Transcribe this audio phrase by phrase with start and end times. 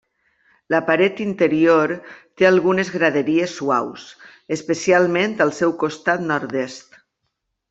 [0.73, 1.93] La paret interior
[2.41, 4.07] té algunes graderies suaus,
[4.59, 6.99] especialment al seu costat nord-est.